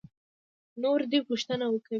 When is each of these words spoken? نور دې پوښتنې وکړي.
نور 0.81 0.99
دې 1.11 1.19
پوښتنې 1.27 1.65
وکړي. 1.69 1.89